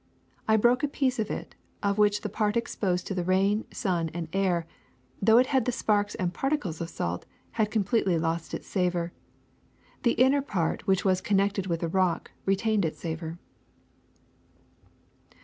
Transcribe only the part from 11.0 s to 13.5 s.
was connected with the rock, retained its savor."